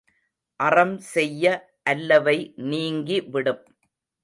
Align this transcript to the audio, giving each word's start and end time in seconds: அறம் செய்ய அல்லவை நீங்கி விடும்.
அறம் 0.59 0.97
செய்ய 1.09 1.43
அல்லவை 1.83 2.37
நீங்கி 2.69 3.19
விடும். 3.31 3.63